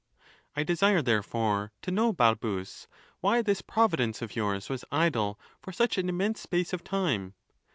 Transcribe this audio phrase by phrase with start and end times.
[0.55, 2.87] I desire, therefore, to know, Balbus,
[3.19, 7.35] why this Providence of yours was idle for such an immense space of time?